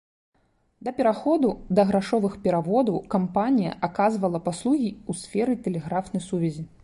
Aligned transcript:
Да 0.85 0.91
пераходу 0.99 1.49
да 1.79 1.85
грашовых 1.89 2.33
пераводаў 2.45 2.97
кампанія 3.15 3.75
аказвала 3.89 4.39
паслугі 4.49 4.89
ў 5.09 5.11
сферы 5.27 5.53
тэлеграфнай 5.69 6.25
сувязі. 6.29 6.63